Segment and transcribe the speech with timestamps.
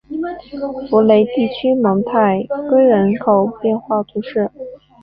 [0.89, 4.49] 福雷地区蒙泰圭人口变化图示